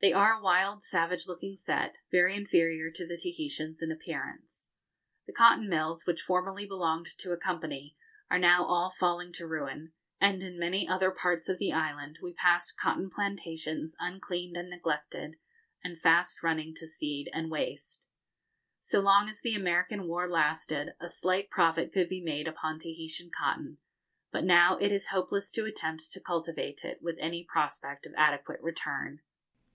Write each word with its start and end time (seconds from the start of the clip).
They 0.00 0.12
are 0.12 0.32
a 0.34 0.42
wild, 0.42 0.84
savage 0.84 1.26
looking 1.26 1.56
set, 1.56 1.96
very 2.10 2.34
inferior 2.34 2.90
to 2.92 3.06
the 3.06 3.16
Tahitians 3.16 3.82
in 3.82 3.90
appearance. 3.90 4.68
The 5.26 5.32
cotton 5.32 5.68
mills, 5.68 6.06
which 6.06 6.22
formerly 6.22 6.64
belonged 6.64 7.06
to 7.18 7.32
a 7.32 7.36
company, 7.36 7.94
are 8.30 8.38
now 8.38 8.64
all 8.64 8.90
falling 8.90 9.32
to 9.34 9.46
ruin; 9.46 9.92
and 10.20 10.42
in 10.42 10.58
many 10.58 10.88
other 10.88 11.10
parts 11.10 11.48
of 11.48 11.58
the 11.58 11.72
island 11.72 12.18
we 12.22 12.32
passed 12.32 12.78
cotton 12.78 13.10
plantations 13.10 13.96
uncleaned 13.98 14.56
and 14.56 14.70
neglected, 14.70 15.36
and 15.82 15.98
fast 15.98 16.42
running 16.42 16.74
to 16.76 16.86
seed 16.86 17.28
and 17.34 17.50
waste. 17.50 18.06
So 18.80 19.00
long 19.00 19.28
as 19.28 19.40
the 19.40 19.54
American 19.56 20.06
war 20.08 20.30
lasted, 20.30 20.94
a 21.00 21.08
slight 21.08 21.50
profit 21.50 21.92
could 21.92 22.08
be 22.08 22.22
made 22.22 22.48
upon 22.48 22.78
Tahitian 22.78 23.30
cotton, 23.30 23.76
but 24.30 24.44
now 24.44 24.78
it 24.78 24.92
is 24.92 25.08
hopeless 25.08 25.50
to 25.52 25.66
attempt 25.66 26.12
to 26.12 26.20
cultivate 26.20 26.82
it 26.84 27.02
with 27.02 27.16
any 27.18 27.44
prospect 27.44 28.06
of 28.06 28.14
adequate 28.16 28.60
return. 28.62 29.20